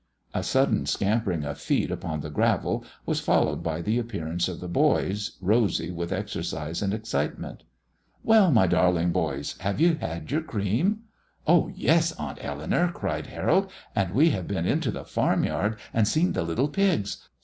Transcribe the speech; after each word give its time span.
A 0.33 0.41
sudden 0.41 0.87
scampering 0.87 1.43
of 1.45 1.59
feet 1.59 1.91
upon 1.91 2.21
the 2.21 2.31
gravel 2.31 2.83
was 3.05 3.19
followed 3.19 3.61
by 3.61 3.83
the 3.83 3.99
appearance 3.99 4.47
of 4.47 4.59
the 4.59 4.67
boys, 4.67 5.37
rosy 5.41 5.91
with 5.91 6.11
exercise 6.11 6.81
and 6.81 6.91
excitement. 6.91 7.61
"Well, 8.23 8.49
my 8.49 8.65
darling 8.65 9.11
boys, 9.11 9.55
have 9.59 9.79
you 9.79 9.97
had 10.01 10.31
your 10.31 10.41
cream?" 10.41 11.01
"Oh 11.45 11.67
yes, 11.75 12.13
Aunt 12.13 12.39
Eleanour," 12.41 12.89
cried 12.93 13.27
Harold, 13.27 13.69
"and 13.95 14.15
we 14.15 14.31
have 14.31 14.47
been 14.47 14.65
into 14.65 14.89
the 14.89 15.05
farm 15.05 15.43
yard 15.43 15.77
and 15.93 16.07
seen 16.07 16.31
the 16.33 16.41
little 16.41 16.69
pigs. 16.69 17.29